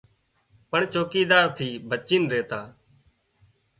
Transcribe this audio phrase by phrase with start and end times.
[0.69, 2.61] پڻ چوڪيدار ٿي بچي زاتا